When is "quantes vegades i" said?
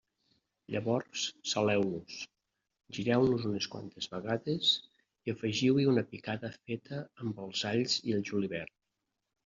3.75-5.37